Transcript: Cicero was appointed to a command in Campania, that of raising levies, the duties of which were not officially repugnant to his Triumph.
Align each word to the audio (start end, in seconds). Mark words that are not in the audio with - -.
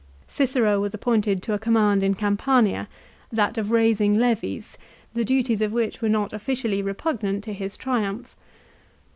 Cicero 0.27 0.79
was 0.79 0.95
appointed 0.95 1.43
to 1.43 1.53
a 1.53 1.59
command 1.59 2.01
in 2.01 2.15
Campania, 2.15 2.89
that 3.31 3.59
of 3.59 3.69
raising 3.69 4.17
levies, 4.17 4.75
the 5.13 5.23
duties 5.23 5.61
of 5.61 5.73
which 5.73 6.01
were 6.01 6.09
not 6.09 6.33
officially 6.33 6.81
repugnant 6.81 7.43
to 7.43 7.53
his 7.53 7.77
Triumph. 7.77 8.35